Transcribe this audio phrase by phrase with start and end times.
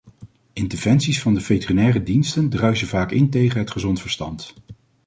[0.53, 4.53] Interventies van de veterinaire diensten druisen vaak in tegen het gezond verstand.